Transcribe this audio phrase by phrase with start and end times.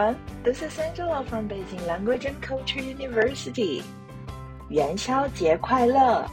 [0.00, 0.16] everyone.
[0.42, 3.82] This is Angela from Beijing Language and Culture University.
[4.70, 6.26] 元宵节快乐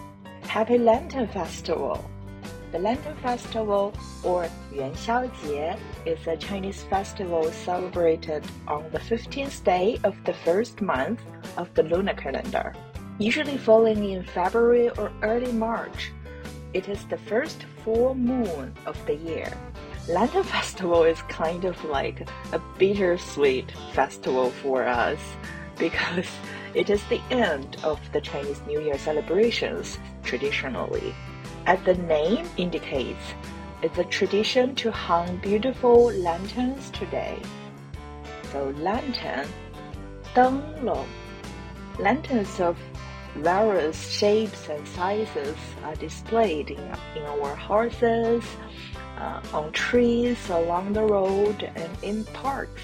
[0.48, 1.98] Happy Lantern Festival.
[2.72, 3.92] The Lantern Festival,
[4.24, 5.76] or Yuan Jie,
[6.06, 11.20] is a Chinese festival celebrated on the 15th day of the first month
[11.58, 12.72] of the lunar calendar,
[13.20, 16.14] usually falling in February or early March.
[16.74, 19.52] It is the first full moon of the year.
[20.09, 25.21] Lantern Festival is kind of like a bittersweet festival for us
[25.77, 26.27] because
[26.75, 31.15] it is the end of the Chinese New Year celebrations traditionally.
[31.67, 33.35] As the name indicates,
[33.83, 37.39] it's a tradition to hang beautiful lanterns today.
[38.51, 39.47] So lantern,
[40.35, 41.07] 灯笼,
[41.99, 42.79] lanterns of
[43.37, 46.81] various shapes and sizes are displayed in,
[47.15, 48.43] in our houses,
[49.18, 52.82] uh, on trees, along the road, and in parks.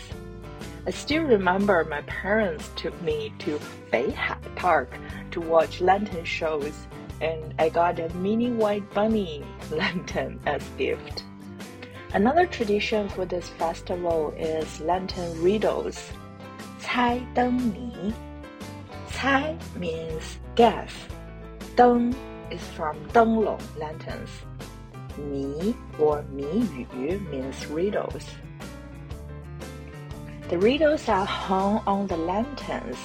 [0.88, 3.60] I still remember my parents took me to
[3.92, 4.98] Beihai Park
[5.32, 6.74] to watch lantern shows,
[7.22, 11.24] and I got a mini white bunny lantern as gift.
[12.14, 16.12] Another tradition for this festival is lantern riddles.
[16.80, 18.14] 猜灯谜.
[19.14, 20.92] Cai means guess.
[21.76, 22.16] Deng
[22.50, 24.30] is from Denglong lanterns.
[25.19, 28.27] Mi or Mi Yu means riddles.
[30.49, 32.99] The riddles are hung on the lanterns,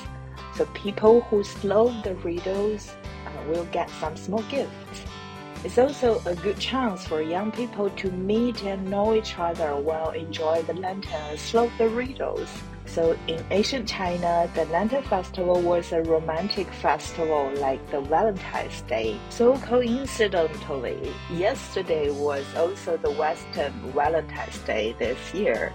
[0.55, 5.03] so people who solve the riddles uh, will get some small gifts.
[5.63, 10.11] It's also a good chance for young people to meet and know each other while
[10.11, 12.49] enjoy the lanterns, solve the riddles.
[12.89, 19.19] So in ancient China, the Lantern Festival was a romantic festival like the Valentine's Day.
[19.30, 25.72] So coincidentally, yesterday was also the Western Valentine's Day this year.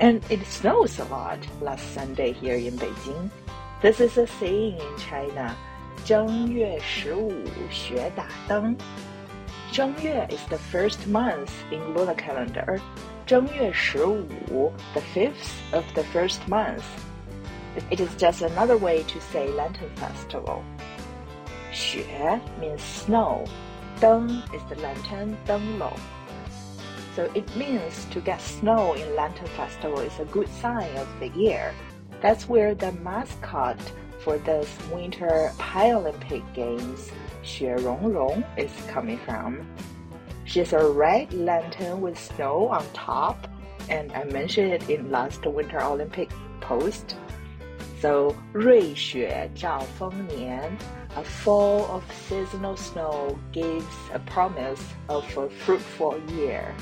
[0.00, 3.30] And it snows a lot last Sunday here in Beijing.
[3.80, 5.56] This is a saying in China.
[6.04, 7.32] 正月十五
[7.70, 8.76] 学打灯.
[9.72, 12.80] Zhengyue is the first month in lunar calendar.
[13.27, 16.85] 正月十五，the fifth of the first month.
[17.91, 20.63] It is just another way to say Lantern Festival.
[21.73, 23.43] 雪 means snow.
[23.99, 25.91] 灯 is the lantern 灯笼。
[27.17, 31.73] So it means to get snow in Lantern Festival is a good sign of the year.
[32.21, 33.77] That's where the mascot
[34.23, 37.11] for this Winter Paralympic Games,
[37.43, 39.67] 雪容融, is coming from.
[40.46, 43.48] She's a red lantern with snow on top,
[43.88, 46.30] and I mentioned it in last Winter Olympic
[46.60, 47.16] post.
[48.00, 50.76] So 瑞雪兆丰年,
[51.16, 56.74] a fall of seasonal snow gives a promise of a fruitful year.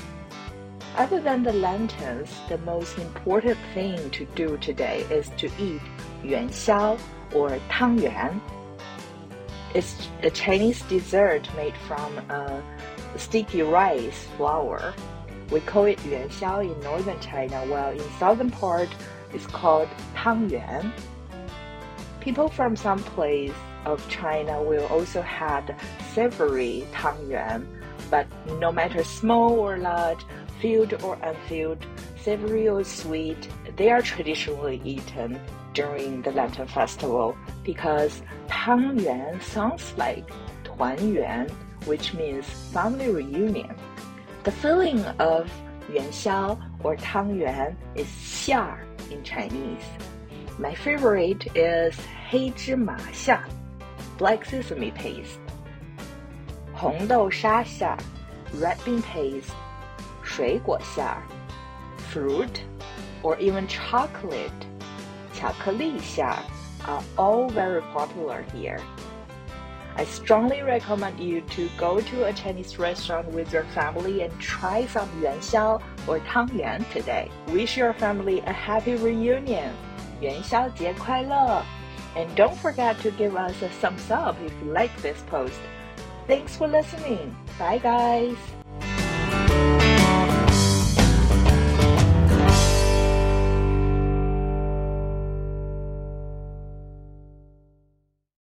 [0.97, 5.81] Other than the lanterns, the most important thing to do today is to eat
[6.23, 6.99] yuanxiao
[7.33, 8.41] or tangyuan.
[9.76, 12.62] it's a Chinese dessert made from a
[13.18, 14.94] sticky rice flour.
[15.50, 18.88] We call it yuanxiao in northern China, while in southern part
[19.34, 20.92] it's called tangyuan.
[22.20, 23.52] People from some place
[23.84, 25.68] of China will also have
[26.14, 27.66] savory tangyuan,
[28.08, 28.26] but
[28.58, 30.24] no matter small or large,
[30.58, 31.84] filled or unfilled,
[32.18, 35.38] savory or sweet, they are traditionally eaten
[35.76, 40.26] during the Lantern Festival because Tangyuan sounds like
[40.78, 41.48] Yuan,
[41.84, 43.74] which means family reunion.
[44.44, 45.50] The filling of
[45.90, 48.78] Yuanxiao or Tangyuan is xian
[49.10, 49.84] in Chinese.
[50.58, 51.94] My favorite is
[52.30, 53.38] 黑芝麻馅
[54.18, 55.38] black sesame paste,
[56.74, 57.94] 红豆沙馅
[58.58, 59.52] red bean paste,
[60.22, 61.04] 水果馅
[62.10, 62.62] fruit,
[63.22, 64.66] or even chocolate
[65.36, 66.26] 巧克力馅
[66.86, 68.80] are all very popular here.
[69.98, 74.86] I strongly recommend you to go to a Chinese restaurant with your family and try
[74.86, 77.30] some Yuanxiao or tang yuan today.
[77.48, 79.72] Wish your family a happy reunion.
[80.20, 81.62] 元宵节快乐!
[82.14, 85.60] And don't forget to give us a thumbs up if you like this post.
[86.26, 87.36] Thanks for listening.
[87.58, 88.55] Bye guys.